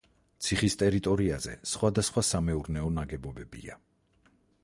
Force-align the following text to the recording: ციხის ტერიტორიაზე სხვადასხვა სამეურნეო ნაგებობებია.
ციხის 0.43 0.75
ტერიტორიაზე 0.81 1.53
სხვადასხვა 1.73 2.25
სამეურნეო 2.31 2.89
ნაგებობებია. 2.97 3.77